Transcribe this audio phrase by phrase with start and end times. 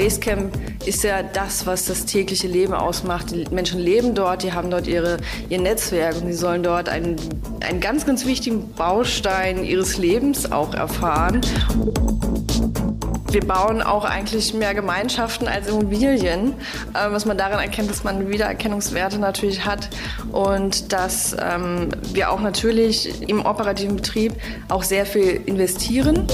[0.00, 0.56] Basecamp
[0.86, 3.32] ist ja das, was das tägliche Leben ausmacht.
[3.32, 5.18] Die Menschen leben dort, die haben dort ihre,
[5.50, 7.16] ihr Netzwerk und sie sollen dort einen,
[7.60, 11.42] einen ganz, ganz wichtigen Baustein ihres Lebens auch erfahren.
[13.30, 16.54] Wir bauen auch eigentlich mehr Gemeinschaften als Immobilien,
[16.94, 19.90] äh, was man daran erkennt, dass man Wiedererkennungswerte natürlich hat
[20.32, 24.32] und dass ähm, wir auch natürlich im operativen Betrieb
[24.70, 26.26] auch sehr viel investieren.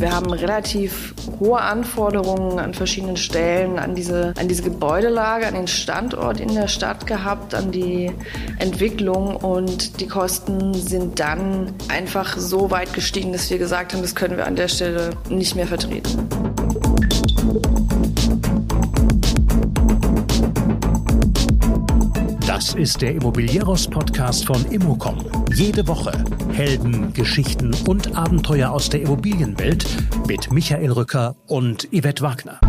[0.00, 5.68] Wir haben relativ hohe Anforderungen an verschiedenen Stellen, an diese, an diese Gebäudelage, an den
[5.68, 8.10] Standort in der Stadt gehabt, an die
[8.58, 14.14] Entwicklung und die Kosten sind dann einfach so weit gestiegen, dass wir gesagt haben, das
[14.14, 16.26] können wir an der Stelle nicht mehr vertreten.
[22.60, 25.24] Das ist der Immobilieros-Podcast von Immocom.
[25.54, 26.12] Jede Woche
[26.52, 29.86] Helden, Geschichten und Abenteuer aus der Immobilienwelt
[30.28, 32.60] mit Michael Rücker und Yvette Wagner.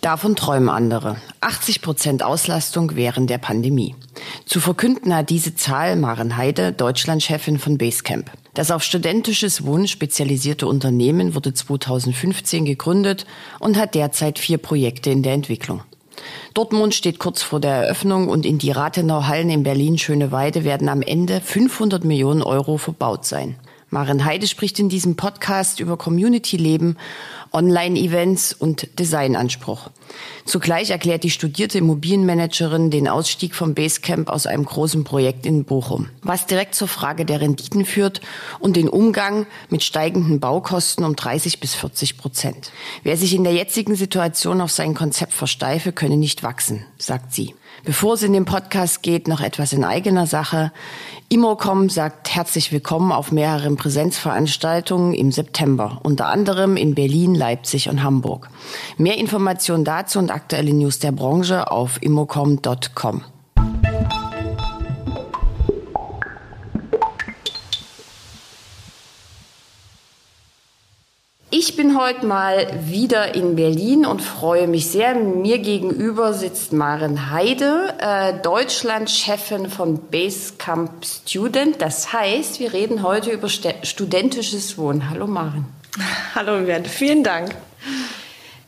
[0.00, 1.16] Davon träumen andere.
[1.40, 3.96] 80 Prozent Auslastung während der Pandemie.
[4.46, 8.30] Zu verkünden hat diese Zahl Maren Heide, Deutschlandchefin von Basecamp.
[8.60, 13.24] Das auf studentisches Wohnen spezialisierte Unternehmen wurde 2015 gegründet
[13.58, 15.80] und hat derzeit vier Projekte in der Entwicklung.
[16.52, 20.90] Dortmund steht kurz vor der Eröffnung und in die Rathenau Hallen in Berlin Schöneweide werden
[20.90, 23.56] am Ende 500 Millionen Euro verbaut sein.
[23.90, 26.96] Maren Heide spricht in diesem Podcast über Community-Leben
[27.52, 29.90] Online-Events und Designanspruch.
[30.44, 36.08] Zugleich erklärt die studierte Immobilienmanagerin den Ausstieg vom Basecamp aus einem großen Projekt in Bochum,
[36.22, 38.20] was direkt zur Frage der Renditen führt
[38.60, 42.70] und den Umgang mit steigenden Baukosten um 30 bis 40 Prozent.
[43.02, 47.54] Wer sich in der jetzigen Situation auf sein Konzept versteife, könne nicht wachsen, sagt sie.
[47.84, 50.72] Bevor es in den Podcast geht, noch etwas in eigener Sache.
[51.30, 58.02] Immocom sagt herzlich willkommen auf mehreren Präsenzveranstaltungen im September, unter anderem in Berlin, Leipzig und
[58.02, 58.50] Hamburg.
[58.98, 63.24] Mehr Informationen dazu und aktuelle News der Branche auf immocom.com.
[71.62, 75.14] Ich bin heute mal wieder in Berlin und freue mich sehr.
[75.14, 81.82] Mir gegenüber sitzt Maren Heide, äh, Deutschland-Chefin von Basecamp Student.
[81.82, 85.10] Das heißt, wir reden heute über studentisches Wohnen.
[85.10, 85.66] Hallo Maren.
[86.34, 87.54] Hallo Bernd, vielen Dank.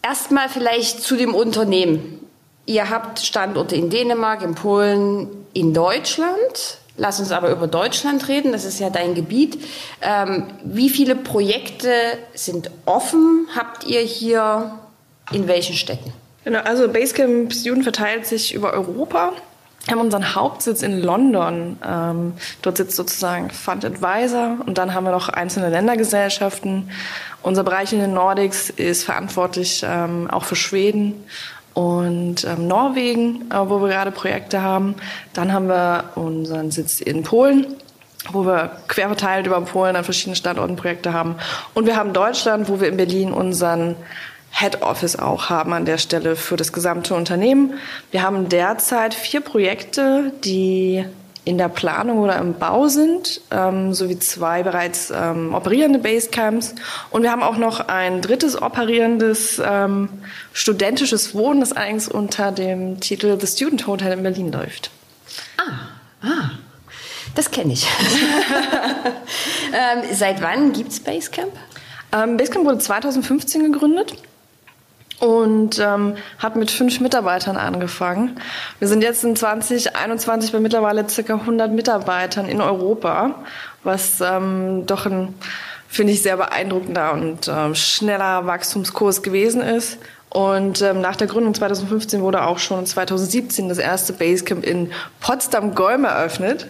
[0.03, 2.21] Erstmal vielleicht zu dem Unternehmen.
[2.67, 6.82] Ihr habt Standorte in Dänemark, in Polen, in Deutschland.
[6.97, 9.59] Lass uns aber über Deutschland reden, das ist ja dein Gebiet.
[10.03, 11.91] Ähm, wie viele Projekte
[12.35, 13.49] sind offen?
[13.57, 14.79] Habt ihr hier
[15.33, 16.13] in welchen Städten?
[16.45, 19.33] Genau, also Basecamp Student verteilt sich über Europa.
[19.85, 21.77] Wir haben unseren Hauptsitz in London.
[21.85, 26.91] Ähm, dort sitzt sozusagen Fund Advisor und dann haben wir noch einzelne Ländergesellschaften.
[27.43, 31.25] Unser Bereich in den Nordics ist verantwortlich ähm, auch für Schweden
[31.75, 34.95] und ähm, Norwegen, äh, wo wir gerade Projekte haben.
[35.33, 37.67] Dann haben wir unseren Sitz in Polen,
[38.31, 41.37] wo wir quer verteilt über Polen an verschiedenen Standorten Projekte haben.
[41.75, 43.97] Und wir haben Deutschland, wo wir in Berlin unseren
[44.51, 47.75] Head Office auch haben an der Stelle für das gesamte Unternehmen.
[48.11, 51.07] Wir haben derzeit vier Projekte, die
[51.45, 56.75] in der Planung oder im Bau sind, ähm, sowie zwei bereits ähm, operierende Basecamps.
[57.11, 60.09] Und wir haben auch noch ein drittes operierendes ähm,
[60.53, 64.91] studentisches Wohnen, das eigentlich unter dem Titel The Student Hotel in Berlin läuft.
[65.57, 66.51] Ah, ah.
[67.35, 67.87] Das kenne ich.
[69.73, 71.53] ähm, seit wann gibt es Basecamp?
[72.13, 74.15] Ähm, Basecamp wurde 2015 gegründet
[75.23, 78.41] und ähm, hat mit fünf Mitarbeitern angefangen.
[78.81, 83.37] Wir sind jetzt in 2021 bei mittlerweile circa 100 Mitarbeitern in Europa,
[83.85, 85.33] was ähm, doch ein,
[85.87, 89.99] finde ich, sehr beeindruckender und ähm, schneller Wachstumskurs gewesen ist.
[90.29, 94.91] Und ähm, nach der Gründung 2015 wurde auch schon 2017 das erste Basecamp in
[95.21, 96.67] Potsdam-Golm eröffnet,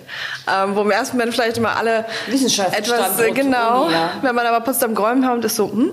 [0.47, 2.05] ähm, wo im ersten Moment vielleicht immer alle
[2.37, 4.11] etwas äh, genau, ja.
[4.21, 5.93] wenn man aber Potsdam-Golm kommt, ist so, hm,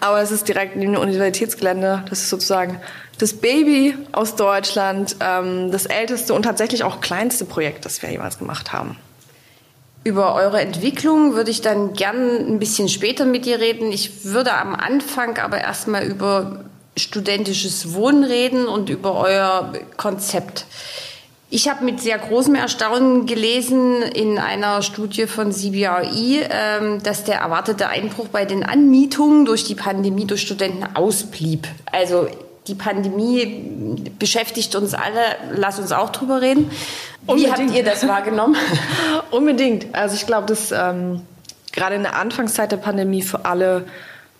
[0.00, 2.04] aber es ist direkt neben dem Universitätsgelände.
[2.08, 2.80] Das ist sozusagen
[3.18, 8.38] das Baby aus Deutschland, ähm, das älteste und tatsächlich auch kleinste Projekt, das wir jemals
[8.38, 8.96] gemacht haben.
[10.04, 13.90] Über eure Entwicklung würde ich dann gern ein bisschen später mit dir reden.
[13.90, 16.64] Ich würde am Anfang aber erstmal über
[16.96, 20.66] studentisches Wohnen reden und über euer Konzept.
[21.56, 26.04] Ich habe mit sehr großem Erstaunen gelesen in einer Studie von CBRE,
[26.50, 31.66] ähm, dass der erwartete Einbruch bei den Anmietungen durch die Pandemie durch Studenten ausblieb.
[31.90, 32.28] Also
[32.66, 35.22] die Pandemie beschäftigt uns alle.
[35.54, 36.70] Lass uns auch drüber reden.
[37.22, 37.58] Wie Unbedingt.
[37.58, 38.56] habt ihr das wahrgenommen?
[39.30, 39.94] Unbedingt.
[39.94, 41.22] Also ich glaube, dass ähm,
[41.72, 43.86] gerade in der Anfangszeit der Pandemie für alle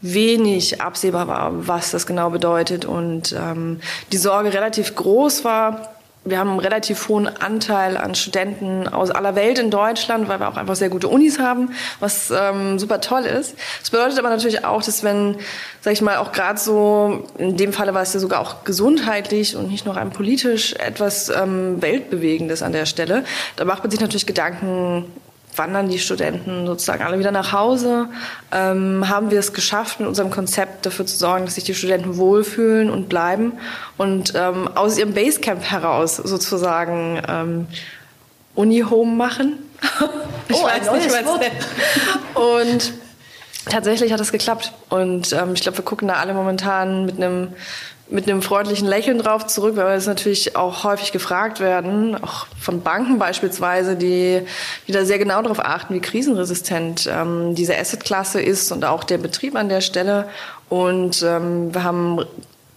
[0.03, 3.81] wenig absehbar war, was das genau bedeutet und ähm,
[4.13, 5.96] die Sorge relativ groß war,
[6.27, 10.49] wir haben einen relativ hohen Anteil an Studenten aus aller Welt in Deutschland, weil wir
[10.49, 11.71] auch einfach sehr gute Unis haben,
[12.01, 13.55] was ähm, super toll ist.
[13.81, 15.37] Das bedeutet aber natürlich auch, dass wenn,
[15.81, 19.57] sag ich mal, auch gerade so, in dem Falle war es ja sogar auch gesundheitlich
[19.57, 23.25] und nicht nur rein politisch etwas ähm, Weltbewegendes an der Stelle,
[23.55, 25.05] da macht man sich natürlich Gedanken,
[25.57, 28.09] wandern die Studenten sozusagen alle wieder nach Hause?
[28.53, 32.17] Ähm, haben wir es geschafft, mit unserem Konzept dafür zu sorgen, dass sich die Studenten
[32.17, 33.53] wohlfühlen und bleiben
[33.97, 37.67] und ähm, aus ihrem Basecamp heraus sozusagen ähm,
[38.55, 39.59] Uni-Home machen?
[40.49, 41.25] ich Oh, weiß nicht, was.
[42.35, 42.93] Und
[43.69, 44.73] tatsächlich hat es geklappt.
[44.89, 47.49] Und ähm, ich glaube, wir gucken da alle momentan mit einem
[48.09, 52.47] mit einem freundlichen Lächeln drauf zurück, weil wir das natürlich auch häufig gefragt werden, auch
[52.61, 54.43] von Banken beispielsweise, die,
[54.87, 59.19] die da sehr genau darauf achten, wie krisenresistent ähm, diese Assetklasse ist und auch der
[59.19, 60.29] Betrieb an der Stelle.
[60.69, 62.21] Und ähm, wir haben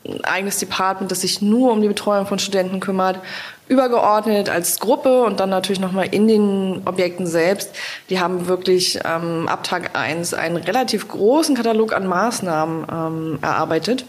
[0.06, 3.20] ein eigenes Department, das sich nur um die Betreuung von Studenten kümmert,
[3.68, 7.70] übergeordnet als Gruppe und dann natürlich nochmal in den Objekten selbst.
[8.10, 14.06] Die haben wirklich ähm, ab Tag eins einen relativ großen Katalog an Maßnahmen ähm, erarbeitet.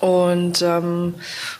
[0.00, 1.14] Und ähm,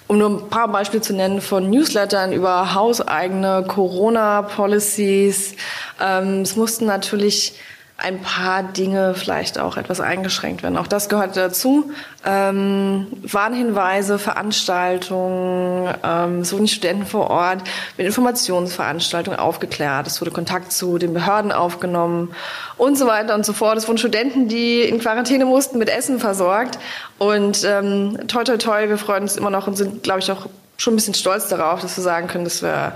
[0.07, 5.55] um nur ein paar Beispiele zu nennen, von Newslettern über hauseigene Corona-Policies.
[6.01, 7.55] Ähm, es mussten natürlich
[8.01, 10.77] ein paar Dinge vielleicht auch etwas eingeschränkt werden.
[10.77, 11.91] Auch das gehört dazu.
[12.25, 17.65] Ähm, Warnhinweise, Veranstaltungen, ähm, es wurden Studenten vor Ort
[17.97, 20.07] mit Informationsveranstaltungen aufgeklärt.
[20.07, 22.31] Es wurde Kontakt zu den Behörden aufgenommen
[22.77, 23.77] und so weiter und so fort.
[23.77, 26.79] Es wurden Studenten, die in Quarantäne mussten, mit Essen versorgt.
[27.19, 30.47] Und ähm, toi, toi, toi, wir freuen uns immer noch und sind, glaube ich, auch
[30.77, 32.93] schon ein bisschen stolz darauf, dass wir sagen können, dass wir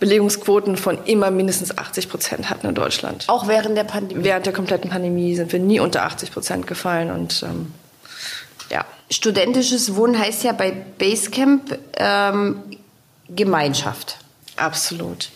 [0.00, 3.24] Belegungsquoten von immer mindestens 80 Prozent hatten in Deutschland.
[3.28, 4.24] Auch während der Pandemie.
[4.24, 7.72] Während der kompletten Pandemie sind wir nie unter 80 Prozent gefallen und ähm,
[8.70, 8.84] ja.
[9.10, 12.62] Studentisches Wohnen heißt ja bei Basecamp ähm,
[13.28, 14.18] Gemeinschaft.
[14.56, 15.30] Absolut.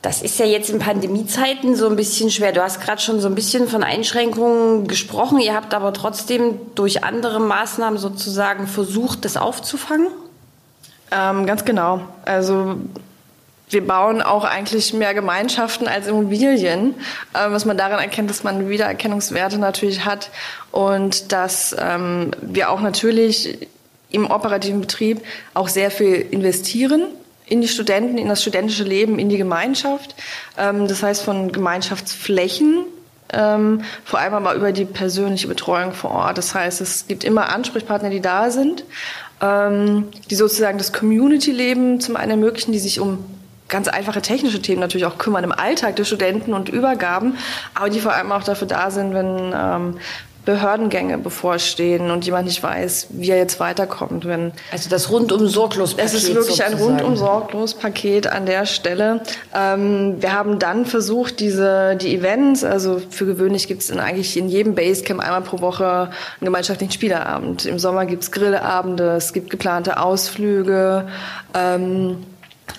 [0.00, 2.52] Das ist ja jetzt in Pandemiezeiten so ein bisschen schwer.
[2.52, 5.40] Du hast gerade schon so ein bisschen von Einschränkungen gesprochen.
[5.40, 10.06] Ihr habt aber trotzdem durch andere Maßnahmen sozusagen versucht, das aufzufangen.
[11.10, 12.02] Ähm, ganz genau.
[12.24, 12.76] Also
[13.70, 16.94] wir bauen auch eigentlich mehr Gemeinschaften als Immobilien,
[17.34, 20.30] äh, was man daran erkennt, dass man Wiedererkennungswerte natürlich hat
[20.70, 23.68] und dass ähm, wir auch natürlich
[24.10, 25.20] im operativen Betrieb
[25.54, 27.02] auch sehr viel investieren
[27.46, 30.14] in die Studenten, in das studentische Leben, in die Gemeinschaft.
[30.56, 32.84] Ähm, das heißt von Gemeinschaftsflächen,
[33.30, 36.38] ähm, vor allem aber über die persönliche Betreuung vor Ort.
[36.38, 38.84] Das heißt, es gibt immer Ansprechpartner, die da sind,
[39.40, 43.24] die sozusagen das Community-Leben zum einen ermöglichen, die sich um
[43.68, 47.36] ganz einfache technische Themen natürlich auch kümmern im Alltag der Studenten und Übergaben,
[47.74, 49.98] aber die vor allem auch dafür da sind, wenn ähm,
[50.48, 54.24] Behördengänge bevorstehen und jemand nicht weiß, wie er jetzt weiterkommt.
[54.24, 59.20] Wenn Also das rundum sorglos es ist wirklich ein rundum sorglos Paket an der Stelle.
[59.54, 64.48] Ähm, wir haben dann versucht, diese die Events, also für gewöhnlich gibt es eigentlich in
[64.48, 66.10] jedem Basecamp einmal pro Woche einen
[66.40, 67.66] gemeinschaftlichen Spieleabend.
[67.66, 71.08] Im Sommer gibt es Grillabende, es gibt geplante Ausflüge.
[71.52, 72.24] Ähm,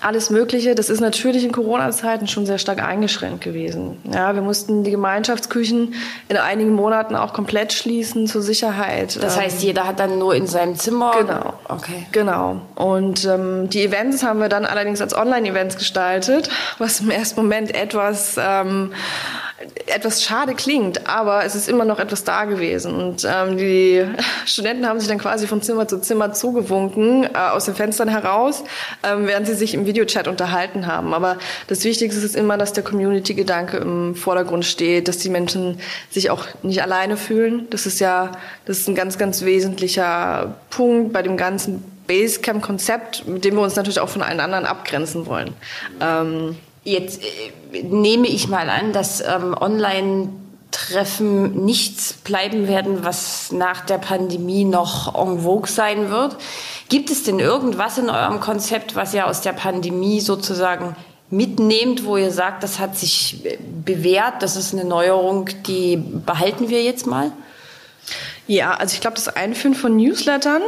[0.02, 0.76] alles Mögliche.
[0.76, 3.98] Das ist natürlich in Corona-Zeiten schon sehr stark eingeschränkt gewesen.
[4.12, 5.94] Ja, wir mussten die Gemeinschaftsküchen
[6.28, 9.22] in einigen Monaten auch komplett schließen zur Sicherheit.
[9.22, 11.14] Das heißt, jeder hat dann nur in seinem Zimmer.
[11.20, 11.54] Genau.
[11.68, 12.06] Okay.
[12.12, 12.62] Genau.
[12.76, 17.74] Und ähm, die Events haben wir dann allerdings als Online-Events gestaltet, was im ersten Moment
[17.76, 18.92] etwas ähm,
[19.88, 22.96] etwas schade klingt, aber es ist immer noch etwas da gewesen.
[22.96, 24.06] Und ähm, die
[24.46, 28.64] Studenten haben sich dann quasi von Zimmer zu Zimmer zugewunken, äh, aus den Fenstern heraus,
[29.04, 31.14] ähm, während sie sich im Videochat unterhalten haben.
[31.14, 31.38] Aber
[31.68, 36.46] das Wichtigste ist immer, dass der Community-Gedanke im Vordergrund steht, dass die Menschen sich auch
[36.64, 37.68] nicht alleine fühlen.
[37.70, 38.32] Das ist ja,
[38.66, 43.76] das ist ein ganz, ganz wesentlicher Punkt bei dem ganzen Basecamp-Konzept, mit dem wir uns
[43.76, 45.54] natürlich auch von allen anderen abgrenzen wollen.
[46.02, 46.58] Ähm,
[46.90, 47.28] Jetzt äh,
[47.84, 55.14] nehme ich mal an, dass ähm, Online-Treffen nichts bleiben werden, was nach der Pandemie noch
[55.16, 56.38] en vogue sein wird.
[56.90, 60.96] Gibt es denn irgendwas in eurem Konzept, was ihr aus der Pandemie sozusagen
[61.30, 66.70] mitnehmt, wo ihr sagt, das hat sich äh, bewährt, das ist eine Neuerung, die behalten
[66.70, 67.32] wir jetzt mal?
[68.48, 70.64] Ja, also ich glaube, das Einführen von Newslettern,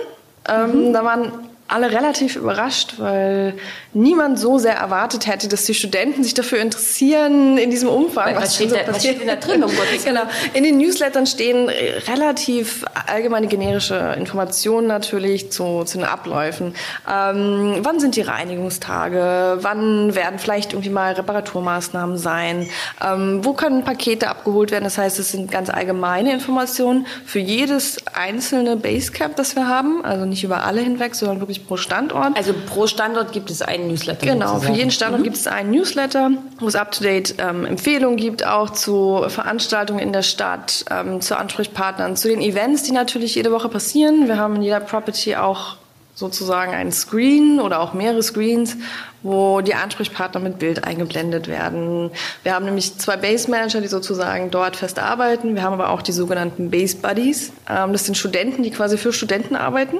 [0.47, 1.31] ähm, da waren
[1.71, 3.53] alle relativ überrascht, weil
[3.93, 8.35] niemand so sehr erwartet hätte, dass die Studenten sich dafür interessieren in diesem Umfang.
[8.35, 9.63] Was, was, steht, so da, was steht, da, drin?
[9.63, 9.71] Um
[10.03, 10.23] genau.
[10.53, 16.73] In den Newslettern stehen relativ allgemeine generische Informationen natürlich zu, zu den Abläufen.
[17.09, 19.59] Ähm, wann sind die Reinigungstage?
[19.61, 22.69] Wann werden vielleicht irgendwie mal Reparaturmaßnahmen sein?
[23.03, 24.83] Ähm, wo können Pakete abgeholt werden?
[24.83, 30.03] Das heißt, es sind ganz allgemeine Informationen für jedes einzelne Basecamp, das wir haben.
[30.03, 32.37] Also nicht über alle hinweg, sondern wirklich pro Standort.
[32.37, 34.25] Also pro Standort gibt es einen Newsletter.
[34.25, 35.25] Genau, für jeden Standort mhm.
[35.25, 40.21] gibt es einen Newsletter, wo es up-to-date ähm, Empfehlungen gibt, auch zu Veranstaltungen in der
[40.21, 44.27] Stadt, ähm, zu Ansprechpartnern, zu den Events, die natürlich jede Woche passieren.
[44.27, 45.77] Wir haben in jeder Property auch
[46.21, 48.77] sozusagen ein Screen oder auch mehrere Screens,
[49.23, 52.11] wo die Ansprechpartner mit Bild eingeblendet werden.
[52.43, 55.55] Wir haben nämlich zwei Base Manager, die sozusagen dort fest arbeiten.
[55.55, 57.51] Wir haben aber auch die sogenannten Base Buddies.
[57.69, 59.97] Ähm, das sind Studenten, die quasi für Studenten arbeiten,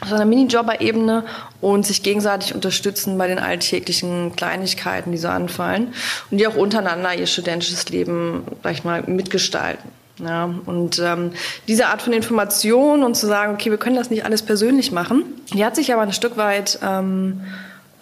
[0.00, 1.24] auf einer Minijobber-Ebene
[1.60, 5.92] und sich gegenseitig unterstützen bei den alltäglichen Kleinigkeiten, die so anfallen
[6.30, 9.90] und die auch untereinander ihr studentisches Leben, sag ich mal, mitgestalten.
[10.18, 11.32] Ja, und ähm,
[11.68, 15.24] diese Art von Information und zu sagen, okay, wir können das nicht alles persönlich machen,
[15.52, 17.42] die hat sich aber ein Stück weit ähm,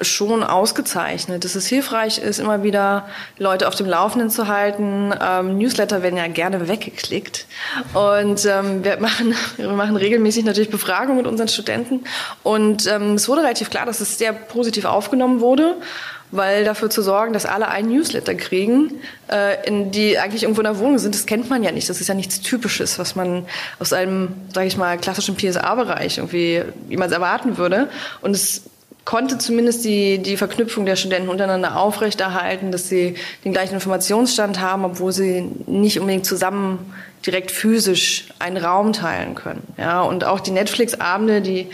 [0.00, 3.06] schon ausgezeichnet, dass es hilfreich ist, immer wieder
[3.38, 5.12] Leute auf dem Laufenden zu halten.
[5.20, 7.46] Ähm, Newsletter werden ja gerne weggeklickt.
[7.94, 12.04] Und ähm, wir machen wir machen regelmäßig natürlich Befragungen mit unseren Studenten.
[12.42, 15.76] Und ähm, es wurde relativ klar, dass es sehr positiv aufgenommen wurde
[16.36, 19.00] weil dafür zu sorgen, dass alle einen Newsletter kriegen,
[19.30, 21.88] äh, in die eigentlich irgendwo in der Wohnung sind, das kennt man ja nicht.
[21.88, 23.46] Das ist ja nichts Typisches, was man
[23.78, 27.88] aus einem, sage ich mal, klassischen PSA-Bereich irgendwie jemals erwarten würde.
[28.20, 28.62] Und es
[29.04, 33.14] konnte zumindest die, die Verknüpfung der Studenten untereinander aufrechterhalten, dass sie
[33.44, 36.92] den gleichen Informationsstand haben, obwohl sie nicht unbedingt zusammen
[37.26, 39.62] direkt physisch einen Raum teilen können.
[39.78, 41.70] Ja, und auch die Netflix-Abende, die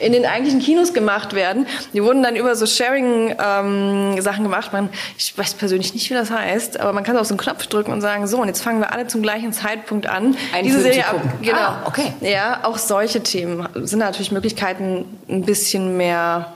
[0.00, 4.72] in den eigentlichen Kinos gemacht werden, die wurden dann über so Sharing-Sachen ähm, gemacht.
[4.72, 7.66] Man, ich weiß persönlich nicht, wie das heißt, aber man kann auf so einen Knopf
[7.66, 10.36] drücken und sagen, so, und jetzt fangen wir alle zum gleichen Zeitpunkt an.
[10.52, 11.20] Einen diese Serie ab.
[11.42, 11.58] Genau.
[11.58, 12.12] Ah, okay.
[12.20, 16.54] Ja, auch solche Themen sind natürlich Möglichkeiten, ein bisschen mehr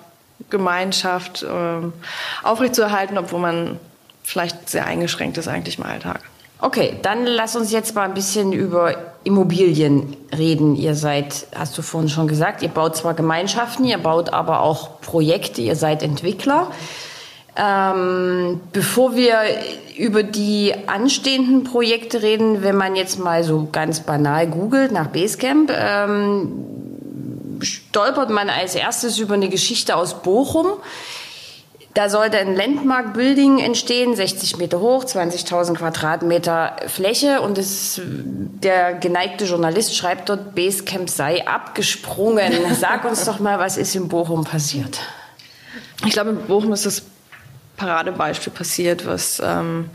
[0.50, 1.93] Gemeinschaft ähm,
[2.43, 3.78] aufrechtzuerhalten, obwohl man
[4.23, 6.21] vielleicht sehr eingeschränkt ist eigentlich im Alltag.
[6.61, 10.75] Okay, dann lass uns jetzt mal ein bisschen über Immobilien reden.
[10.75, 15.00] Ihr seid, hast du vorhin schon gesagt, ihr baut zwar Gemeinschaften, ihr baut aber auch
[15.00, 16.73] Projekte, ihr seid Entwickler.
[17.57, 19.35] Ähm, bevor wir
[19.97, 25.71] über die anstehenden Projekte reden, wenn man jetzt mal so ganz banal googelt nach Basecamp,
[25.73, 26.53] ähm,
[27.61, 30.67] stolpert man als erstes über eine Geschichte aus Bochum.
[31.99, 37.40] Da sollte ein Landmark-Building entstehen, 60 Meter hoch, 20.000 Quadratmeter Fläche.
[37.40, 42.52] Und es, der geneigte Journalist schreibt dort, Basecamp sei abgesprungen.
[42.78, 45.00] Sag uns doch mal, was ist in Bochum passiert?
[46.07, 47.02] Ich glaube, in Bochum ist das
[47.76, 49.90] Paradebeispiel passiert, was, ähm,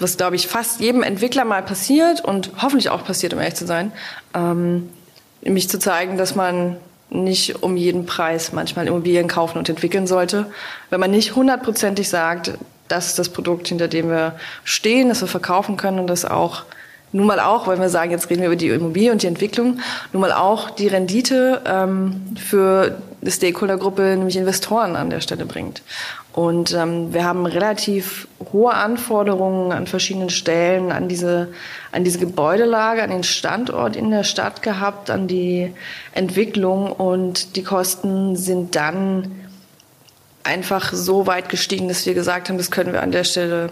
[0.00, 3.68] was glaube ich, fast jedem Entwickler mal passiert und hoffentlich auch passiert, um ehrlich zu
[3.68, 3.92] sein.
[4.34, 4.90] Ähm,
[5.40, 6.78] nämlich zu zeigen, dass man
[7.14, 10.46] nicht um jeden Preis manchmal Immobilien kaufen und entwickeln sollte.
[10.90, 12.52] Wenn man nicht hundertprozentig sagt,
[12.88, 16.64] das ist das Produkt, hinter dem wir stehen, das wir verkaufen können und das auch
[17.12, 19.78] nun mal auch, weil wir sagen, jetzt reden wir über die Immobilie und die Entwicklung,
[20.12, 22.98] nun mal auch die Rendite ähm, für
[23.30, 25.82] Stakeholdergruppe, nämlich Investoren an der Stelle bringt.
[26.32, 31.48] Und ähm, wir haben relativ hohe Anforderungen an verschiedenen Stellen, an diese,
[31.92, 35.72] an diese Gebäudelage, an den Standort in der Stadt gehabt, an die
[36.12, 39.30] Entwicklung und die Kosten sind dann
[40.42, 43.70] einfach so weit gestiegen, dass wir gesagt haben, das können wir an der Stelle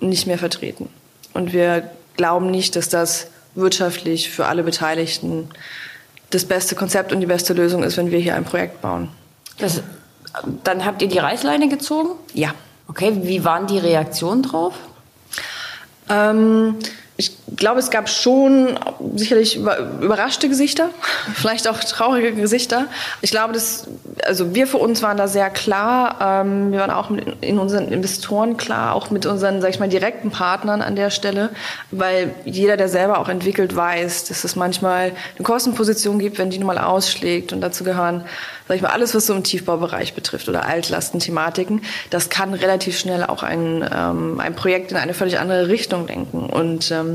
[0.00, 0.88] nicht mehr vertreten.
[1.32, 5.48] Und wir glauben nicht, dass das wirtschaftlich für alle Beteiligten
[6.30, 9.08] das beste Konzept und die beste Lösung ist, wenn wir hier ein Projekt bauen.
[9.58, 9.82] Das,
[10.64, 12.10] dann habt ihr die Reißleine gezogen?
[12.32, 12.54] Ja.
[12.88, 14.74] Okay, wie waren die Reaktionen drauf?
[16.08, 16.76] Ähm,
[17.20, 18.78] ich glaube, es gab schon
[19.14, 20.88] sicherlich überraschte Gesichter,
[21.34, 22.86] vielleicht auch traurige Gesichter.
[23.20, 23.88] Ich glaube, dass,
[24.24, 26.16] also wir für uns waren da sehr klar.
[26.46, 27.10] Ähm, wir waren auch
[27.42, 31.50] in unseren Investoren klar, auch mit unseren, sag ich mal, direkten Partnern an der Stelle,
[31.90, 36.56] weil jeder, der selber auch entwickelt, weiß, dass es manchmal eine Kostenposition gibt, wenn die
[36.56, 38.24] nun mal ausschlägt und dazu gehören
[38.70, 43.24] sag ich mal, alles, was so im Tiefbaubereich betrifft oder Altlastenthematiken, das kann relativ schnell
[43.24, 46.48] auch ein, ähm, ein Projekt in eine völlig andere Richtung lenken.
[46.48, 47.09] Und ähm,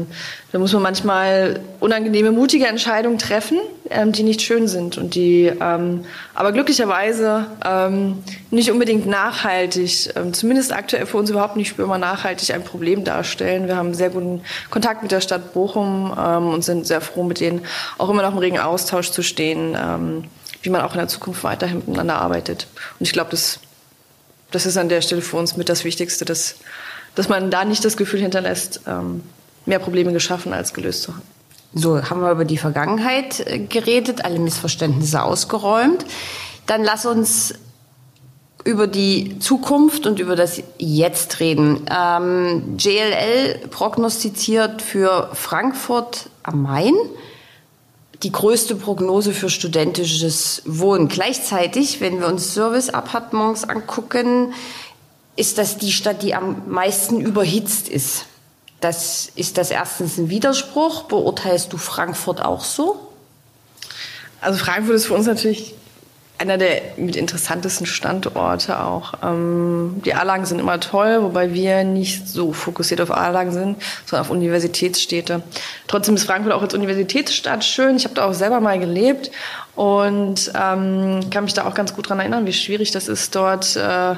[0.52, 3.60] da muss man manchmal unangenehme, mutige Entscheidungen treffen,
[3.90, 10.34] ähm, die nicht schön sind und die ähm, aber glücklicherweise ähm, nicht unbedingt nachhaltig, ähm,
[10.34, 13.68] zumindest aktuell für uns überhaupt nicht spürbar nachhaltig ein Problem darstellen.
[13.68, 17.40] Wir haben sehr guten Kontakt mit der Stadt Bochum ähm, und sind sehr froh, mit
[17.40, 17.62] denen
[17.98, 19.78] auch immer noch im regen Austausch zu stehen.
[19.80, 20.24] Ähm,
[20.66, 22.68] wie man auch in der Zukunft weiterhin miteinander arbeitet.
[23.00, 23.60] Und ich glaube, das,
[24.52, 26.56] das ist an der Stelle für uns mit das Wichtigste, dass,
[27.14, 29.24] dass man da nicht das Gefühl hinterlässt, ähm,
[29.65, 31.24] mehr Probleme geschaffen als gelöst zu haben.
[31.74, 36.05] So, haben wir über die Vergangenheit äh, geredet, alle Missverständnisse ausgeräumt.
[36.67, 37.53] Dann lass uns
[38.63, 41.86] über die Zukunft und über das Jetzt reden.
[41.89, 46.95] Ähm, JLL prognostiziert für Frankfurt am Main
[48.24, 51.10] die größte Prognose für studentisches Wohnen.
[51.10, 54.53] Gleichzeitig, wenn wir uns Service-Appartements angucken,
[55.36, 58.25] ist das die Stadt, die am meisten überhitzt ist.
[58.86, 61.06] Das ist das erstens ein Widerspruch.
[61.06, 63.00] Beurteilst du Frankfurt auch so?
[64.42, 65.74] Also Frankfurt ist für uns natürlich
[66.38, 69.15] einer der mit interessantesten Standorte auch.
[69.24, 74.27] Ähm, die A-Lagen sind immer toll, wobei wir nicht so fokussiert auf A-Lagen sind, sondern
[74.27, 75.42] auf Universitätsstädte.
[75.88, 77.96] Trotzdem ist Frankfurt auch als Universitätsstadt schön.
[77.96, 79.32] Ich habe da auch selber mal gelebt
[79.74, 83.75] und ähm, kann mich da auch ganz gut dran erinnern, wie schwierig das ist, dort
[83.77, 84.13] äh,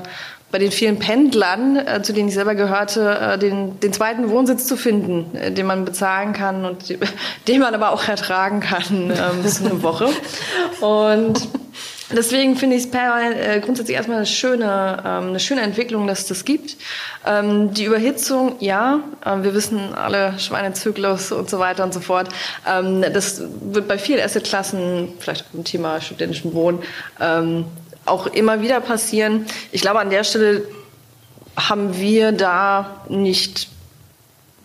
[0.51, 4.65] bei den vielen Pendlern, äh, zu denen ich selber gehörte, äh, den, den zweiten Wohnsitz
[4.65, 6.97] zu finden, äh, den man bezahlen kann und
[7.47, 10.09] den man aber auch ertragen kann ähm, bis eine Woche.
[10.81, 11.47] Und
[12.09, 16.27] Deswegen finde ich es äh, grundsätzlich erstmal eine schöne, ähm, eine schöne Entwicklung, dass es
[16.27, 16.77] das gibt.
[17.25, 22.29] Ähm, die Überhitzung, ja, äh, wir wissen alle Schweinezyklus und so weiter und so fort.
[22.65, 26.79] Ähm, das wird bei vielen Assetklassen, vielleicht auch im Thema studentischen Wohnen,
[27.19, 27.65] ähm,
[28.07, 29.45] auch immer wieder passieren.
[29.71, 30.67] Ich glaube, an der Stelle
[31.57, 33.69] haben wir da nicht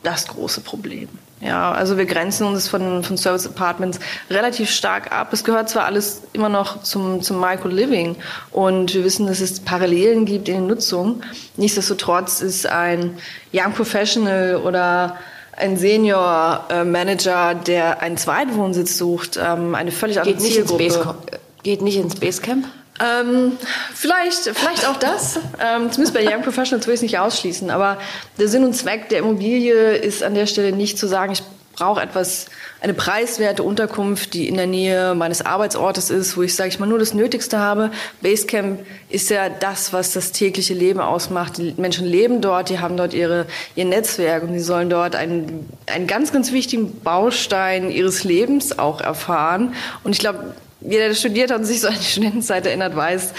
[0.03, 1.09] das große Problem.
[1.41, 3.99] Ja, also wir grenzen uns von, von Service Apartments
[4.31, 5.33] relativ stark ab.
[5.33, 8.15] Es gehört zwar alles immer noch zum, zum Micro-Living
[8.53, 11.23] und wir wissen, dass es Parallelen gibt in der Nutzung.
[11.57, 13.19] Nichtsdestotrotz ist ein
[13.53, 15.17] Young Professional oder
[15.57, 21.17] ein Senior Manager, der einen Zweitwohnsitz sucht, ähm, eine völlig andere Geht Zielgruppe.
[21.65, 22.67] Geht nicht ins Basecamp?
[23.03, 23.59] Ähm,
[23.95, 25.37] vielleicht, vielleicht auch das.
[25.61, 27.71] Ähm, zumindest bei Young Professionals will ich es nicht ausschließen.
[27.71, 27.99] Aber
[28.39, 31.43] der Sinn und Zweck der Immobilie ist an der Stelle nicht zu sagen, ich
[31.73, 32.47] brauche etwas,
[32.81, 36.87] eine preiswerte Unterkunft, die in der Nähe meines Arbeitsortes ist, wo ich, sage ich mal,
[36.87, 37.91] nur das Nötigste habe.
[38.21, 41.59] Basecamp ist ja das, was das tägliche Leben ausmacht.
[41.59, 45.69] Die Menschen leben dort, die haben dort ihre, ihr Netzwerk und sie sollen dort einen,
[45.87, 49.75] einen ganz, ganz wichtigen Baustein ihres Lebens auch erfahren.
[50.05, 53.33] Und ich glaube, jeder, der studiert hat und sich so an die Studentenzeit erinnert, weiß,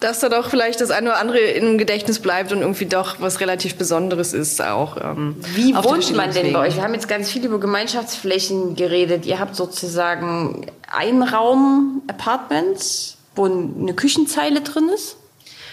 [0.00, 3.40] dass da doch vielleicht das eine oder andere im Gedächtnis bleibt und irgendwie doch was
[3.40, 4.96] relativ Besonderes ist auch.
[5.02, 6.76] Ähm, Wie wohnt man denn bei euch?
[6.76, 9.26] Wir haben jetzt ganz viel über Gemeinschaftsflächen geredet.
[9.26, 15.16] Ihr habt sozusagen Einraum-Apartments, wo eine Küchenzeile drin ist?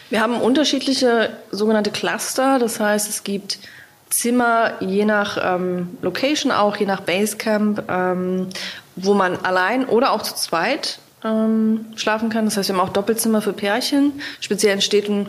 [0.09, 2.59] Wir haben unterschiedliche sogenannte Cluster.
[2.59, 3.59] Das heißt, es gibt
[4.09, 8.47] Zimmer je nach ähm, Location auch, je nach Basecamp, ähm,
[8.95, 12.45] wo man allein oder auch zu zweit ähm, schlafen kann.
[12.45, 15.27] Das heißt, wir haben auch Doppelzimmer für Pärchen, speziell in Städten,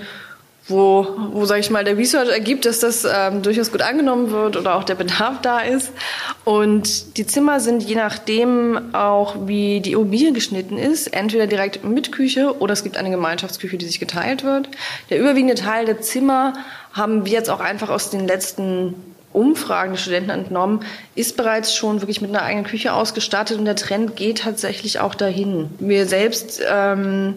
[0.67, 4.57] wo, wo sage ich mal, der Research ergibt, dass das ähm, durchaus gut angenommen wird
[4.57, 5.93] oder auch der Bedarf da ist.
[6.45, 12.13] Und die Zimmer sind je nachdem auch, wie die Immobilie geschnitten ist, entweder direkt mit
[12.13, 14.69] Küche oder es gibt eine Gemeinschaftsküche, die sich geteilt wird.
[15.11, 16.55] Der überwiegende Teil der Zimmer
[16.95, 18.95] haben wir jetzt auch einfach aus den letzten
[19.35, 20.81] Umfragen der Studenten entnommen,
[21.15, 25.15] ist bereits schon wirklich mit einer eigenen Küche ausgestattet und der Trend geht tatsächlich auch
[25.15, 25.71] dahin.
[25.79, 27.35] Wir selbst ähm,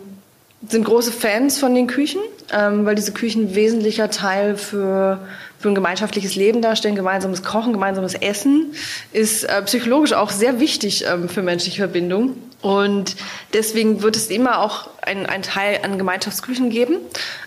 [0.67, 2.21] sind große Fans von den Küchen,
[2.53, 5.19] ähm, weil diese Küchen wesentlicher Teil für,
[5.59, 6.95] für ein gemeinschaftliches Leben darstellen.
[6.95, 8.73] Gemeinsames Kochen, gemeinsames Essen
[9.11, 12.35] ist äh, psychologisch auch sehr wichtig ähm, für menschliche Verbindung.
[12.61, 13.15] Und
[13.53, 16.97] deswegen wird es immer auch ein, ein Teil an Gemeinschaftsküchen geben.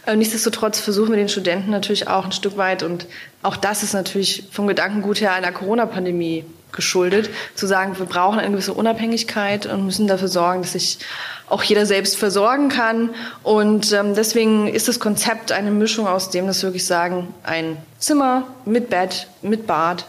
[0.07, 3.07] Äh, nichtsdestotrotz versuchen wir den Studenten natürlich auch ein Stück weit, und
[3.42, 8.52] auch das ist natürlich vom Gedankengut her einer Corona-Pandemie geschuldet, zu sagen, wir brauchen eine
[8.52, 10.98] gewisse Unabhängigkeit und müssen dafür sorgen, dass sich
[11.48, 13.11] auch jeder selbst versorgen kann.
[13.42, 17.76] Und ähm, deswegen ist das Konzept eine Mischung aus dem, dass wir wirklich sagen, ein
[17.98, 20.06] Zimmer mit Bett, mit Bad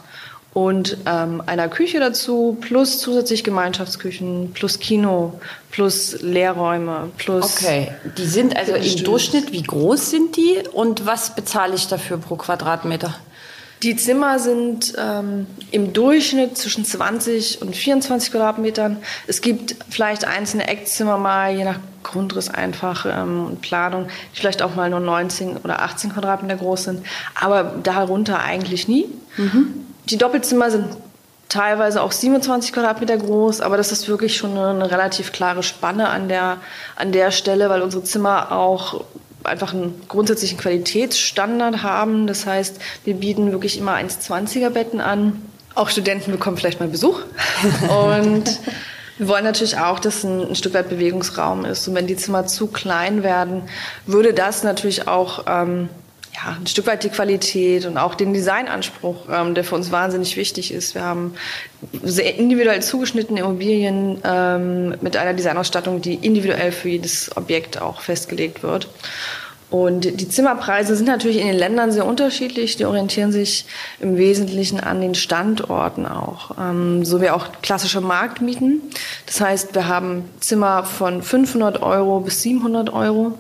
[0.53, 5.39] und ähm, einer Küche dazu, plus zusätzlich Gemeinschaftsküchen, plus Kino,
[5.71, 7.57] plus Lehrräume, plus.
[7.57, 12.17] Okay, die sind also im Durchschnitt, wie groß sind die und was bezahle ich dafür
[12.17, 13.15] pro Quadratmeter?
[13.83, 18.97] Die Zimmer sind ähm, im Durchschnitt zwischen 20 und 24 Quadratmetern.
[19.25, 24.61] Es gibt vielleicht einzelne Eckzimmer mal, je nach Grundriss einfach ähm, und Planung, die vielleicht
[24.61, 27.05] auch mal nur 19 oder 18 Quadratmeter groß sind,
[27.39, 29.07] aber darunter eigentlich nie.
[29.37, 29.85] Mhm.
[30.09, 30.85] Die Doppelzimmer sind
[31.49, 36.09] teilweise auch 27 Quadratmeter groß, aber das ist wirklich schon eine, eine, relativ klare Spanne
[36.09, 36.57] an der,
[36.95, 39.03] an der Stelle, weil unsere Zimmer auch
[39.43, 42.27] einfach einen grundsätzlichen Qualitätsstandard haben.
[42.27, 45.41] Das heißt, wir bieten wirklich immer 1,20er Betten an.
[45.75, 47.21] Auch Studenten bekommen vielleicht mal Besuch.
[47.89, 48.59] Und
[49.21, 51.87] Wir wollen natürlich auch, dass ein, ein, Stück weit Bewegungsraum ist.
[51.87, 53.61] Und wenn die Zimmer zu klein werden,
[54.07, 55.89] würde das natürlich auch ähm,
[56.33, 60.37] ja, ein Stück weit die Qualität und auch den Designanspruch, ähm, der für uns wahnsinnig
[60.37, 60.95] wichtig ist.
[60.95, 61.33] Wir haben
[62.03, 68.63] sehr individuell zugeschnittene Immobilien ähm, mit einer Designausstattung, die individuell für jedes Objekt auch festgelegt
[68.63, 68.87] wird.
[69.71, 72.75] Und die Zimmerpreise sind natürlich in den Ländern sehr unterschiedlich.
[72.75, 73.65] Die orientieren sich
[74.01, 78.81] im Wesentlichen an den Standorten auch, ähm, so wie auch klassische Marktmieten.
[79.25, 83.37] Das heißt, wir haben Zimmer von 500 Euro bis 700 Euro.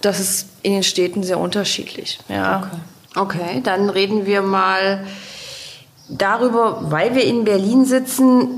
[0.00, 2.18] Das ist in den Städten sehr unterschiedlich.
[2.28, 2.70] Ja.
[3.14, 3.38] Okay.
[3.38, 5.04] okay, dann reden wir mal
[6.08, 8.48] darüber, weil wir in Berlin sitzen,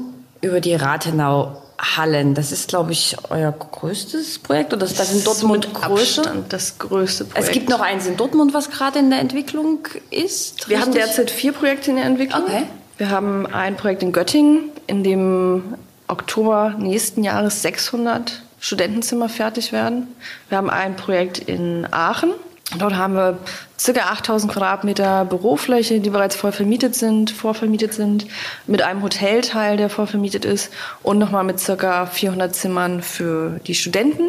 [0.40, 1.62] über die Rathenau
[1.96, 2.34] Hallen.
[2.34, 6.78] Das ist, glaube ich, euer größtes Projekt oder ist das in Dortmund mit Abstand das
[6.78, 7.48] größte Projekt?
[7.48, 10.68] Es gibt noch eins in Dortmund, was gerade in der Entwicklung ist.
[10.68, 10.80] Wir richtig?
[10.80, 12.44] haben derzeit vier Projekte in der Entwicklung.
[12.44, 12.64] Okay.
[12.98, 15.74] Wir haben ein Projekt in Göttingen, in dem
[16.06, 20.06] Oktober nächsten Jahres 600 Studentenzimmer fertig werden.
[20.48, 22.30] Wir haben ein Projekt in Aachen.
[22.78, 23.38] Dort haben wir
[23.84, 24.00] ca.
[24.12, 28.26] 8000 Quadratmeter Bürofläche, die bereits voll vermietet sind, vorvermietet sind,
[28.68, 30.72] mit einem Hotelteil, der vorvermietet ist
[31.02, 32.06] und nochmal mit ca.
[32.06, 34.28] 400 Zimmern für die Studenten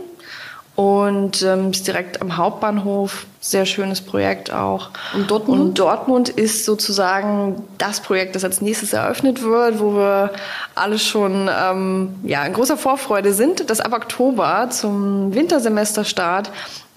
[0.75, 3.27] und ähm, ist direkt am Hauptbahnhof.
[3.39, 4.89] Sehr schönes Projekt auch.
[5.13, 5.61] Und Dortmund?
[5.61, 10.31] Und Dortmund ist sozusagen das Projekt, das als nächstes eröffnet wird, wo wir
[10.73, 16.51] alle schon ähm, ja, in großer Vorfreude sind, das ab Oktober zum Wintersemesterstart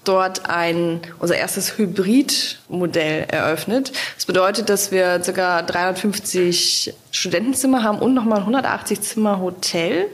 [0.07, 3.91] dort ein, unser erstes Hybridmodell eröffnet.
[4.15, 5.61] Das bedeutet, dass wir ca.
[5.61, 10.05] 350 Studentenzimmer haben und nochmal 180 Zimmer Hotel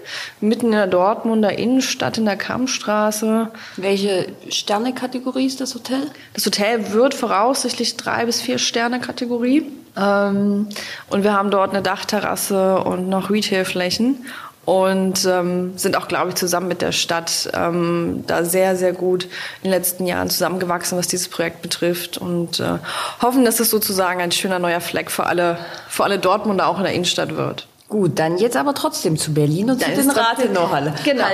[0.42, 3.50] mitten in der Dortmunder Innenstadt in der Kammstraße.
[3.78, 6.08] Welche Sternekategorie ist das Hotel?
[6.34, 9.72] Das Hotel wird voraussichtlich drei bis vier Sterne Kategorie.
[9.96, 10.70] Ähm,
[11.10, 14.26] und wir haben dort eine Dachterrasse und noch Retailflächen
[14.65, 19.26] und ähm, sind auch, glaube ich, zusammen mit der Stadt ähm, da sehr, sehr gut
[19.26, 19.30] in
[19.63, 22.78] den letzten Jahren zusammengewachsen, was dieses Projekt betrifft und äh,
[23.21, 25.58] hoffen, dass es sozusagen ein schöner neuer Fleck für alle,
[25.89, 27.67] für alle Dortmunder auch in der Innenstadt wird.
[27.89, 30.93] Gut, dann jetzt aber trotzdem zu Berlin und dann zu den Rathenow-Halle.
[31.04, 31.26] Genau.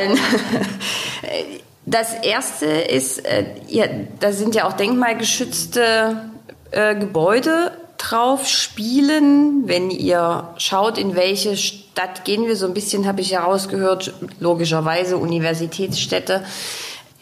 [1.85, 3.85] Das erste ist, äh, ja,
[4.19, 6.29] da sind ja auch denkmalgeschützte
[6.69, 7.71] äh, Gebäude
[8.09, 13.33] drauf spielen, wenn ihr schaut, in welche Stadt gehen wir, so ein bisschen habe ich
[13.33, 16.43] herausgehört, logischerweise Universitätsstädte.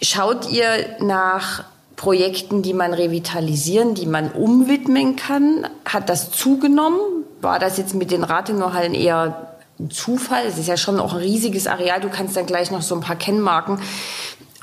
[0.01, 0.67] Schaut ihr
[0.99, 5.67] nach Projekten, die man revitalisieren, die man umwidmen kann?
[5.83, 6.99] Hat das zugenommen?
[7.41, 10.45] War das jetzt mit den Rathenow-Hallen eher ein Zufall?
[10.45, 11.99] Es ist ja schon auch ein riesiges Areal.
[11.99, 13.79] Du kannst dann gleich noch so ein paar Kennmarken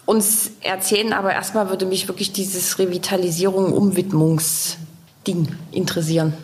[0.07, 1.13] uns erzählen.
[1.13, 4.79] Aber erstmal würde mich wirklich dieses Revitalisierung, Umwidmungs
[5.27, 6.35] Ding interessieren?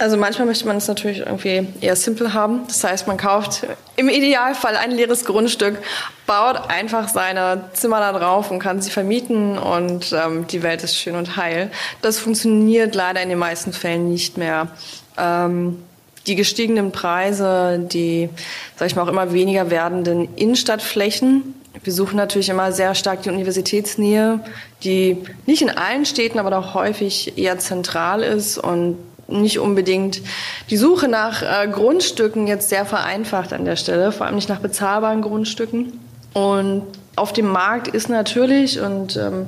[0.00, 2.60] Also manchmal möchte man es natürlich irgendwie eher simpel haben.
[2.68, 5.76] Das heißt, man kauft im Idealfall ein leeres Grundstück,
[6.24, 10.94] baut einfach seine Zimmer da drauf und kann sie vermieten und ähm, die Welt ist
[10.94, 11.72] schön und heil.
[12.00, 14.68] Das funktioniert leider in den meisten Fällen nicht mehr.
[15.16, 15.82] Ähm,
[16.28, 18.28] die gestiegenen Preise, die,
[18.76, 23.30] sag ich mal, auch immer weniger werdenden Innenstadtflächen wir suchen natürlich immer sehr stark die
[23.30, 24.40] Universitätsnähe,
[24.82, 28.96] die nicht in allen Städten, aber doch häufig eher zentral ist und
[29.28, 30.22] nicht unbedingt
[30.70, 34.60] die Suche nach äh, Grundstücken jetzt sehr vereinfacht an der Stelle, vor allem nicht nach
[34.60, 36.00] bezahlbaren Grundstücken.
[36.32, 36.84] Und
[37.16, 39.46] auf dem Markt ist natürlich und ähm,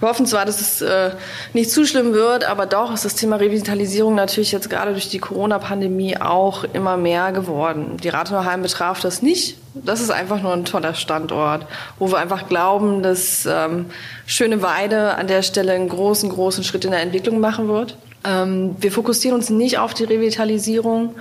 [0.00, 1.10] wir hoffen zwar, dass es äh,
[1.52, 5.18] nicht zu schlimm wird, aber doch ist das Thema Revitalisierung natürlich jetzt gerade durch die
[5.18, 7.96] Corona-Pandemie auch immer mehr geworden.
[8.02, 9.58] Die Rathenow betraf das nicht.
[9.74, 11.66] Das ist einfach nur ein toller Standort,
[11.98, 13.86] wo wir einfach glauben, dass ähm,
[14.26, 17.96] Schöne Weide an der Stelle einen großen, großen Schritt in der Entwicklung machen wird.
[18.24, 21.14] Ähm, wir fokussieren uns nicht auf die Revitalisierung,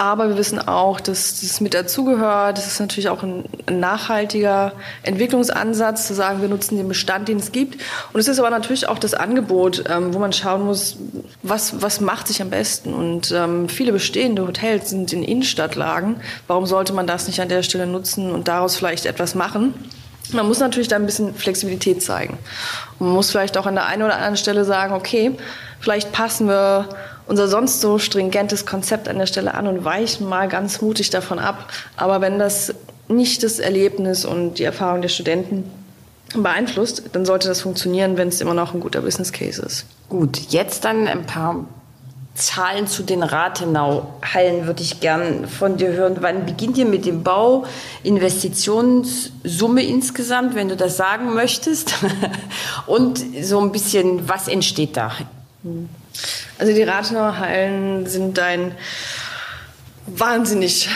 [0.00, 2.56] aber wir wissen auch, dass das mit dazugehört.
[2.56, 7.52] Das ist natürlich auch ein, nachhaltiger Entwicklungsansatz, zu sagen, wir nutzen den Bestand, den es
[7.52, 7.82] gibt.
[8.14, 10.96] Und es ist aber natürlich auch das Angebot, ähm, wo man schauen muss,
[11.42, 12.94] was, was macht sich am besten.
[12.94, 16.16] Und ähm, viele bestehende Hotels sind in Innenstadtlagen.
[16.46, 19.74] Warum sollte man das nicht an der Stelle nutzen und daraus vielleicht etwas machen?
[20.32, 22.38] Man muss natürlich da ein bisschen Flexibilität zeigen.
[23.00, 25.36] Man muss vielleicht auch an der einen oder anderen Stelle sagen, okay,
[25.78, 26.88] vielleicht passen wir
[27.30, 31.38] unser sonst so stringentes Konzept an der Stelle an und weichen mal ganz mutig davon
[31.38, 31.70] ab.
[31.96, 32.74] Aber wenn das
[33.06, 35.70] nicht das Erlebnis und die Erfahrung der Studenten
[36.34, 39.86] beeinflusst, dann sollte das funktionieren, wenn es immer noch ein guter Business Case ist.
[40.08, 41.66] Gut, jetzt dann ein paar
[42.34, 46.16] Zahlen zu den Rathenau-Hallen würde ich gern von dir hören.
[46.22, 47.64] Wann beginnt ihr mit dem Bau?
[48.02, 51.94] Investitionssumme insgesamt, wenn du das sagen möchtest?
[52.88, 55.12] Und so ein bisschen, was entsteht da?
[56.58, 58.72] Also die Rathenauer Hallen sind ein
[60.06, 60.88] wahnsinnig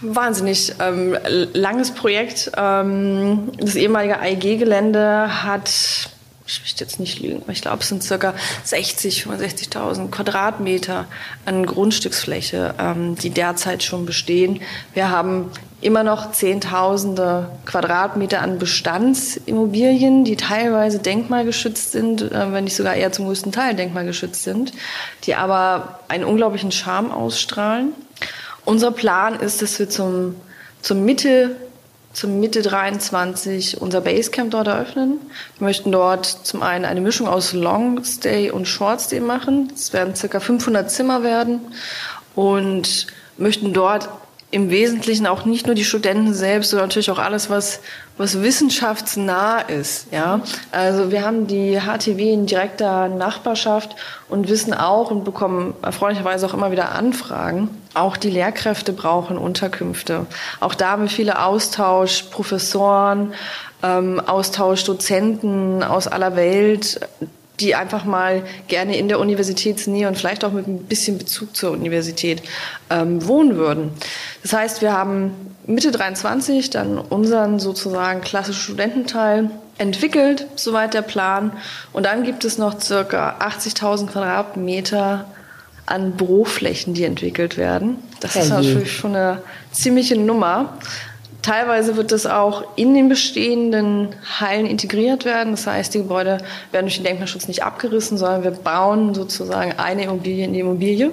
[0.00, 1.16] wahnsinnig ähm,
[1.52, 2.50] langes Projekt.
[2.56, 5.70] Ähm, das ehemalige AEG-Gelände hat
[6.46, 11.06] ich möchte jetzt nicht lügen, aber ich glaube, es sind circa 60, 65.000 Quadratmeter
[11.44, 14.60] an Grundstücksfläche, ähm, die derzeit schon bestehen.
[14.94, 22.76] Wir haben immer noch Zehntausende Quadratmeter an Bestandsimmobilien, die teilweise denkmalgeschützt sind, äh, wenn nicht
[22.76, 24.72] sogar eher zum größten Teil denkmalgeschützt sind,
[25.24, 27.92] die aber einen unglaublichen Charme ausstrahlen.
[28.64, 30.36] Unser Plan ist, dass wir zum,
[30.80, 31.56] zum Mitte
[32.16, 35.20] zum Mitte 23 unser Basecamp dort eröffnen.
[35.58, 39.70] Wir möchten dort zum einen eine Mischung aus Longstay und Shortstay machen.
[39.74, 41.60] Es werden circa 500 Zimmer werden
[42.34, 44.08] und möchten dort
[44.52, 47.80] im Wesentlichen auch nicht nur die Studenten selbst, sondern natürlich auch alles, was,
[48.16, 50.12] was wissenschaftsnah ist.
[50.12, 50.40] Ja?
[50.70, 53.96] Also wir haben die HTW in direkter Nachbarschaft
[54.28, 57.70] und wissen auch und bekommen erfreulicherweise auch immer wieder Anfragen.
[57.94, 60.26] Auch die Lehrkräfte brauchen Unterkünfte.
[60.60, 63.34] Auch da haben wir viele Austausch, Professoren,
[63.82, 67.00] ähm, Austausch, Dozenten aus aller Welt,
[67.60, 71.70] die einfach mal gerne in der Universitätsnähe und vielleicht auch mit ein bisschen Bezug zur
[71.70, 72.42] Universität
[72.90, 73.90] ähm, wohnen würden.
[74.42, 75.32] Das heißt, wir haben
[75.66, 81.52] Mitte 23 dann unseren sozusagen klassischen Studententeil entwickelt, soweit der Plan.
[81.92, 85.26] Und dann gibt es noch circa 80.000 Quadratmeter
[85.86, 87.98] an Büroflächen, die entwickelt werden.
[88.20, 90.78] Das ist natürlich schon eine ziemliche Nummer.
[91.46, 94.08] Teilweise wird das auch in den bestehenden
[94.40, 95.52] Hallen integriert werden.
[95.52, 96.38] Das heißt, die Gebäude
[96.72, 101.12] werden durch den Denkmalschutz nicht abgerissen, sondern wir bauen sozusagen eine Immobilie in die Immobilie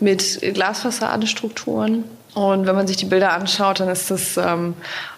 [0.00, 2.04] mit Glasfassadenstrukturen.
[2.34, 4.74] Und wenn man sich die Bilder anschaut, dann ist das ähm,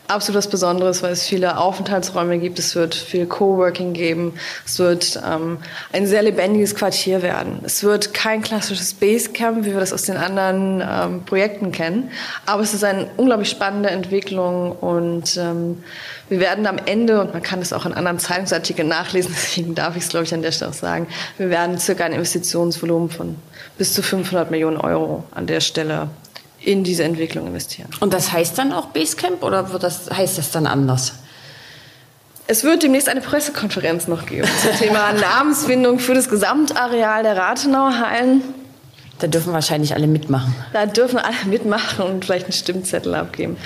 [0.06, 2.58] absolut was Besonderes, weil es viele Aufenthaltsräume gibt.
[2.58, 4.34] Es wird viel Coworking geben.
[4.66, 5.58] Es wird ähm,
[5.92, 7.60] ein sehr lebendiges Quartier werden.
[7.64, 12.10] Es wird kein klassisches Basecamp, wie wir das aus den anderen ähm, Projekten kennen.
[12.44, 15.82] Aber es ist eine unglaublich spannende Entwicklung und ähm,
[16.28, 19.96] wir werden am Ende, und man kann es auch in anderen Zeitungsartikeln nachlesen, deswegen darf
[19.96, 21.06] ich es, glaube ich, an der Stelle auch sagen,
[21.38, 23.36] wir werden circa ein Investitionsvolumen von
[23.78, 26.10] bis zu 500 Millionen Euro an der Stelle
[26.66, 27.88] in diese Entwicklung investieren.
[28.00, 31.14] Und das heißt dann auch Basecamp oder wird das, heißt das dann anders?
[32.48, 37.98] Es wird demnächst eine Pressekonferenz noch geben zum Thema Namensfindung für das Gesamtareal der Rathenauer
[38.00, 38.42] Hallen.
[39.20, 40.54] Da dürfen wahrscheinlich alle mitmachen.
[40.72, 43.56] Da dürfen alle mitmachen und vielleicht einen Stimmzettel abgeben.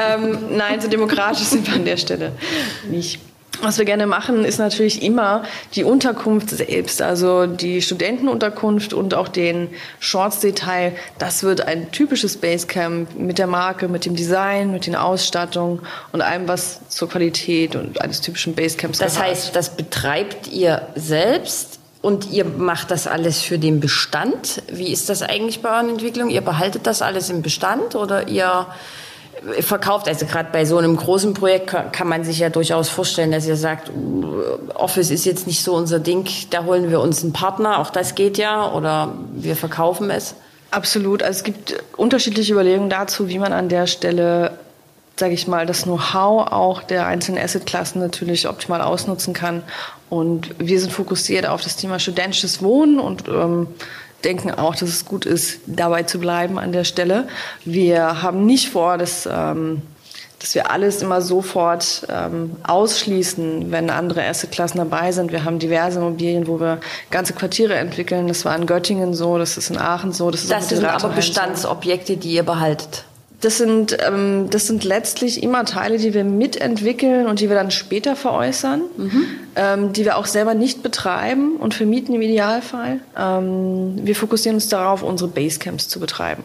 [0.00, 2.32] ähm, nein, so demokratisch sind wir an der Stelle
[2.90, 3.20] nicht.
[3.60, 5.42] Was wir gerne machen, ist natürlich immer
[5.74, 9.68] die Unterkunft selbst, also die Studentenunterkunft und auch den
[9.98, 10.92] Shorts-Detail.
[11.18, 15.80] Das wird ein typisches Basecamp mit der Marke, mit dem Design, mit den Ausstattungen
[16.12, 19.30] und allem, was zur Qualität und eines typischen Basecamps Das gehört.
[19.30, 24.62] heißt, das betreibt ihr selbst und ihr macht das alles für den Bestand.
[24.70, 26.30] Wie ist das eigentlich bei euren Entwicklungen?
[26.30, 28.66] Ihr behaltet das alles im Bestand oder ihr
[29.60, 30.08] verkauft.
[30.08, 33.56] Also gerade bei so einem großen Projekt kann man sich ja durchaus vorstellen, dass ihr
[33.56, 33.90] sagt,
[34.74, 38.14] Office ist jetzt nicht so unser Ding, da holen wir uns einen Partner, auch das
[38.14, 40.34] geht ja, oder wir verkaufen es.
[40.70, 41.22] Absolut.
[41.22, 44.58] Also es gibt unterschiedliche Überlegungen dazu, wie man an der Stelle,
[45.16, 49.62] sage ich mal, das Know-how auch der einzelnen Assetklassen natürlich optimal ausnutzen kann.
[50.10, 53.68] Und wir sind fokussiert auf das Thema studentisches Wohnen und ähm,
[54.24, 57.28] denken auch, dass es gut ist, dabei zu bleiben an der Stelle.
[57.64, 59.82] Wir haben nicht vor, dass, ähm,
[60.40, 65.32] dass wir alles immer sofort ähm, ausschließen, wenn andere Assetklassen dabei sind.
[65.32, 68.28] Wir haben diverse Immobilien, wo wir ganze Quartiere entwickeln.
[68.28, 70.30] Das war in Göttingen so, das ist in Aachen so.
[70.30, 73.04] Das, ist das sind aber Bestandsobjekte, die ihr behaltet.
[73.40, 77.70] Das sind, ähm, das sind letztlich immer Teile, die wir mitentwickeln und die wir dann
[77.70, 79.24] später veräußern, mhm.
[79.54, 82.98] ähm, die wir auch selber nicht betreiben und vermieten im Idealfall.
[83.16, 86.42] Ähm, wir fokussieren uns darauf, unsere Basecamps zu betreiben.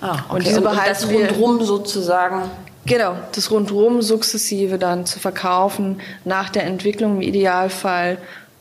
[0.00, 0.36] Ah, okay.
[0.36, 2.42] Und diese behalten und das rundrum sozusagen.
[2.86, 8.18] Genau, das rundrum sukzessive dann zu verkaufen, nach der Entwicklung im Idealfall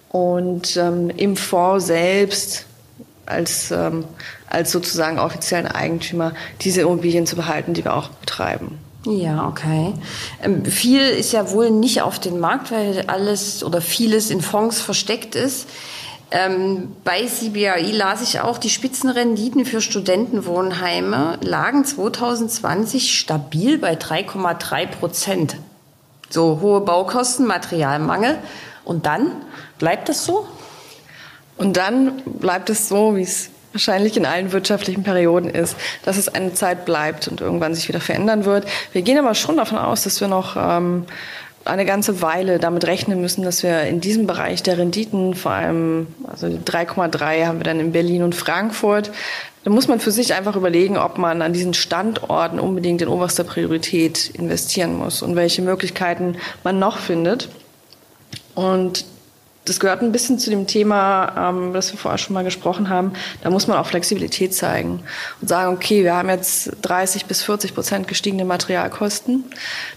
[0.10, 2.67] und ähm, im Fonds selbst
[3.28, 4.06] als, ähm,
[4.50, 8.80] als sozusagen offiziellen Eigentümer diese Immobilien zu behalten, die wir auch betreiben.
[9.06, 9.94] Ja, okay.
[10.44, 14.82] Ähm, viel ist ja wohl nicht auf den Markt, weil alles oder vieles in Fonds
[14.82, 15.68] versteckt ist.
[16.30, 24.88] Ähm, bei CBRI las ich auch, die Spitzenrenditen für Studentenwohnheime lagen 2020 stabil bei 3,3
[24.88, 25.56] Prozent.
[26.30, 28.38] So hohe Baukosten, Materialmangel.
[28.84, 29.32] Und dann
[29.80, 30.46] bleibt das so?
[31.58, 36.30] Und dann bleibt es so, wie es wahrscheinlich in allen wirtschaftlichen Perioden ist, dass es
[36.30, 38.66] eine Zeit bleibt und irgendwann sich wieder verändern wird.
[38.92, 41.06] Wir gehen aber schon davon aus, dass wir noch ähm,
[41.66, 46.08] eine ganze Weile damit rechnen müssen, dass wir in diesem Bereich der Renditen, vor allem
[46.28, 49.12] also 3,3 haben wir dann in Berlin und Frankfurt,
[49.64, 53.44] da muss man für sich einfach überlegen, ob man an diesen Standorten unbedingt in oberster
[53.44, 57.50] Priorität investieren muss und welche Möglichkeiten man noch findet.
[58.56, 59.06] Und
[59.68, 63.14] das gehört ein bisschen zu dem Thema, ähm, das wir vorher schon mal gesprochen haben.
[63.42, 65.04] Da muss man auch Flexibilität zeigen
[65.42, 69.44] und sagen, okay, wir haben jetzt 30 bis 40 Prozent gestiegene Materialkosten.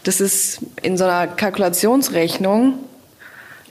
[0.04, 2.80] Das ist in so einer Kalkulationsrechnung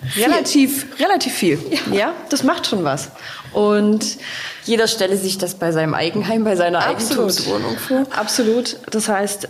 [0.08, 0.24] viel.
[0.24, 1.60] relativ, relativ viel.
[1.92, 1.96] Ja.
[1.96, 2.14] ja.
[2.30, 3.10] das macht schon was.
[3.52, 4.18] Und
[4.64, 8.06] jeder stelle sich das bei seinem Eigenheim, bei seiner Eigentumswohnung vor.
[8.16, 8.78] Absolut.
[8.92, 9.50] Das heißt,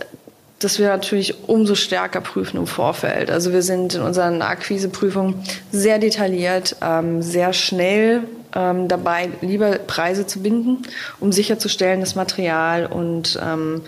[0.60, 3.30] dass wir natürlich umso stärker prüfen im Vorfeld.
[3.30, 5.42] Also wir sind in unseren Akquiseprüfungen
[5.72, 10.82] sehr detailliert, ähm, sehr schnell ähm, dabei, lieber Preise zu binden,
[11.18, 13.80] um sicherzustellen, dass Material und ähm,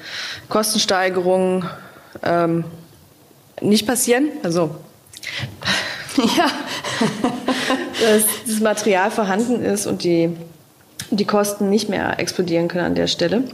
[0.49, 1.69] Kostensteigerungen
[2.23, 2.65] ähm,
[3.61, 4.29] nicht passieren.
[4.43, 4.75] Also
[6.37, 6.47] ja,
[8.01, 10.35] dass das Material vorhanden ist und die,
[11.11, 13.45] die Kosten nicht mehr explodieren können an der Stelle.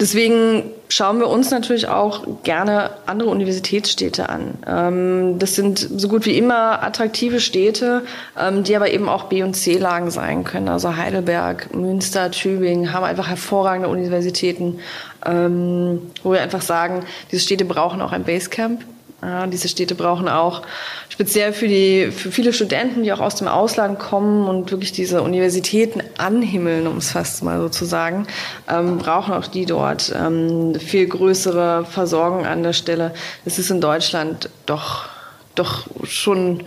[0.00, 4.54] Deswegen schauen wir uns natürlich auch gerne andere Universitätsstädte an.
[4.66, 8.02] Ähm, das sind so gut wie immer attraktive Städte,
[8.38, 10.68] ähm, die aber eben auch B- und C-Lagen sein können.
[10.68, 14.78] Also Heidelberg, Münster, Tübingen haben einfach hervorragende Universitäten,
[15.26, 18.84] ähm, wo wir einfach sagen, diese Städte brauchen auch ein Basecamp.
[19.20, 20.62] Ja, diese Städte brauchen auch
[21.08, 25.22] speziell für die für viele Studenten, die auch aus dem Ausland kommen und wirklich diese
[25.22, 28.28] Universitäten anhimmeln, um es fast mal so zu sagen,
[28.68, 33.12] ähm, brauchen auch die dort ähm, viel größere Versorgung an der Stelle.
[33.44, 35.08] Das ist in Deutschland doch
[35.56, 36.62] doch schon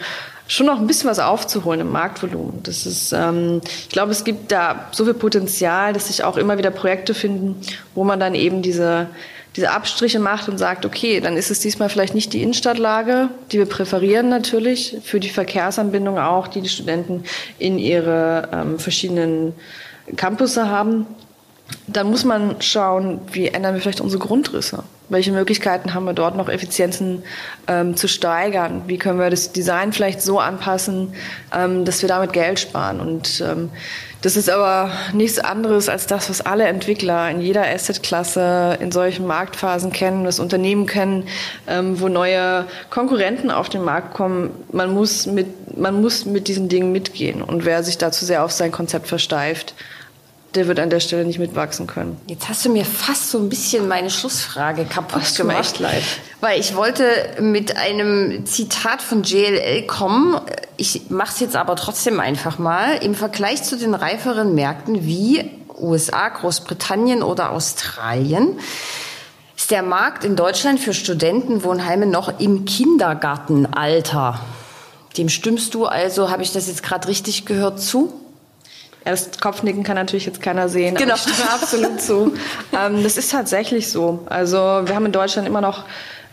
[0.52, 2.62] schon noch ein bisschen was aufzuholen im Marktvolumen.
[2.64, 6.58] Das ist, ähm, ich glaube, es gibt da so viel Potenzial, dass sich auch immer
[6.58, 7.62] wieder Projekte finden,
[7.96, 9.08] wo man dann eben diese
[9.56, 13.58] diese Abstriche macht und sagt, okay, dann ist es diesmal vielleicht nicht die Innenstadtlage, die
[13.58, 17.26] wir präferieren natürlich, für die Verkehrsanbindung auch, die die Studenten
[17.60, 19.54] in ihre ähm, verschiedenen
[20.16, 21.06] Campusse haben.
[21.88, 24.84] Dann muss man schauen, wie ändern wir vielleicht unsere Grundrisse.
[25.10, 27.24] Welche Möglichkeiten haben wir dort noch Effizienzen
[27.68, 28.84] ähm, zu steigern?
[28.88, 31.14] Wie können wir das Design vielleicht so anpassen,
[31.54, 33.02] ähm, dass wir damit Geld sparen?
[33.02, 33.70] Und ähm,
[34.22, 39.26] das ist aber nichts anderes als das, was alle Entwickler in jeder Assetklasse in solchen
[39.26, 41.28] Marktphasen kennen, das Unternehmen kennen,
[41.68, 44.52] ähm, wo neue Konkurrenten auf den Markt kommen.
[44.72, 47.42] Man muss mit, man muss mit diesen Dingen mitgehen.
[47.42, 49.74] Und wer sich dazu sehr auf sein Konzept versteift,
[50.56, 52.20] der wird an der Stelle nicht mitwachsen können.
[52.28, 55.60] Jetzt hast du mir fast so ein bisschen meine Schlussfrage kaputt Ach, gemacht.
[55.60, 56.04] Echt leid.
[56.42, 57.06] Weil ich wollte
[57.40, 60.42] mit einem Zitat von JLL kommen.
[60.78, 62.98] Ich mache es jetzt aber trotzdem einfach mal.
[62.98, 68.60] Im Vergleich zu den reiferen Märkten wie USA, Großbritannien oder Australien
[69.56, 74.40] ist der Markt in Deutschland für Studentenwohnheime noch im Kindergartenalter.
[75.18, 78.12] Dem stimmst du also, habe ich das jetzt gerade richtig gehört, zu?
[79.04, 80.96] Das Kopfnicken kann natürlich jetzt keiner sehen.
[80.96, 81.16] Genau.
[81.16, 82.34] ich stimme absolut zu.
[82.74, 84.26] Ähm, das ist tatsächlich so.
[84.28, 85.84] Also wir haben in Deutschland immer noch,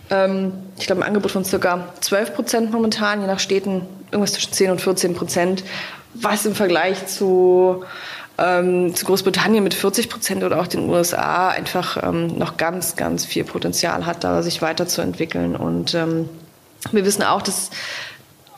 [0.08, 4.52] ähm, ich glaube, ein Angebot von circa 12 Prozent momentan, je nach Städten irgendwas zwischen
[4.52, 5.64] 10 und 14 Prozent,
[6.14, 7.84] was im Vergleich zu,
[8.38, 13.24] ähm, zu Großbritannien mit 40 Prozent oder auch den USA einfach ähm, noch ganz, ganz
[13.24, 15.56] viel Potenzial hat, da sich weiterzuentwickeln.
[15.56, 16.28] Und ähm,
[16.92, 17.70] wir wissen auch, dass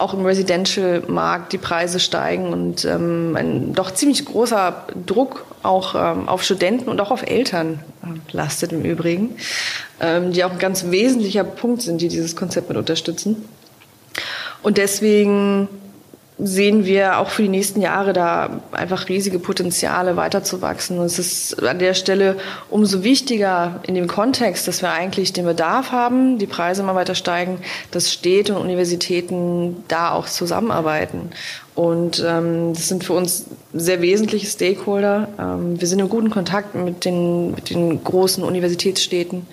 [0.01, 6.29] auch im Residential-Markt die Preise steigen und ähm, ein doch ziemlich großer Druck auch ähm,
[6.29, 9.37] auf Studenten und auch auf Eltern äh, lastet im Übrigen,
[10.01, 13.49] ähm, die auch ein ganz wesentlicher Punkt sind, die dieses Konzept mit unterstützen.
[14.63, 15.69] Und deswegen
[16.43, 20.99] sehen wir auch für die nächsten Jahre da einfach riesige Potenziale weiterzuwachsen.
[20.99, 22.37] Und es ist an der Stelle
[22.71, 27.15] umso wichtiger in dem Kontext, dass wir eigentlich den Bedarf haben, die Preise immer weiter
[27.15, 27.59] steigen,
[27.91, 31.31] dass Städte und Universitäten da auch zusammenarbeiten.
[31.75, 35.29] Und ähm, das sind für uns sehr wesentliche Stakeholder.
[35.39, 39.47] Ähm, wir sind in guten Kontakt mit den, mit den großen Universitätsstädten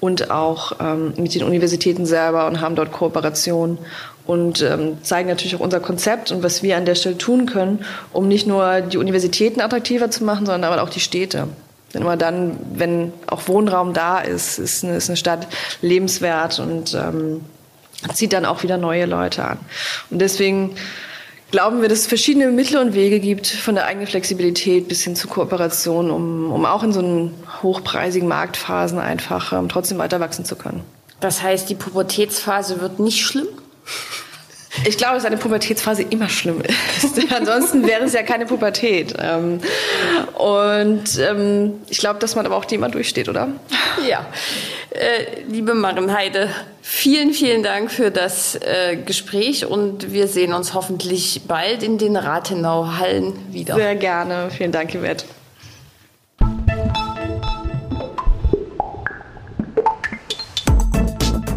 [0.00, 3.78] und auch ähm, mit den Universitäten selber und haben dort Kooperationen
[4.26, 7.84] und ähm, zeigen natürlich auch unser Konzept und was wir an der Stelle tun können,
[8.12, 11.48] um nicht nur die Universitäten attraktiver zu machen, sondern aber auch die Städte.
[11.92, 15.46] Denn immer dann, wenn auch Wohnraum da ist, ist eine, ist eine Stadt
[15.80, 17.42] lebenswert und ähm,
[18.12, 19.58] zieht dann auch wieder neue Leute an.
[20.10, 20.74] Und deswegen
[21.50, 25.14] glauben wir, dass es verschiedene Mittel und Wege gibt, von der eigenen Flexibilität bis hin
[25.14, 30.44] zu Kooperation, um, um auch in so einen hochpreisigen Marktphasen einfach ähm, trotzdem weiter wachsen
[30.44, 30.82] zu können.
[31.20, 33.46] Das heißt, die Pubertätsphase wird nicht schlimm?
[34.86, 37.32] Ich glaube, dass eine Pubertätsphase immer schlimm ist.
[37.32, 39.14] Ansonsten wäre es ja keine Pubertät.
[39.18, 39.60] Ähm,
[40.34, 43.48] und ähm, ich glaube, dass man aber auch die immer durchsteht, oder?
[44.08, 44.26] Ja.
[44.90, 46.48] Äh, liebe Marienheide,
[46.82, 52.16] vielen, vielen Dank für das äh, Gespräch und wir sehen uns hoffentlich bald in den
[52.16, 53.76] Rathenau-Hallen wieder.
[53.76, 54.50] Sehr gerne.
[54.50, 55.24] Vielen Dank, Yvette.